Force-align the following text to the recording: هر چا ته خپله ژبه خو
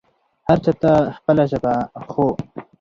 هر 0.47 0.57
چا 0.65 0.71
ته 0.81 0.91
خپله 1.17 1.43
ژبه 1.51 1.73
خو 2.09 2.27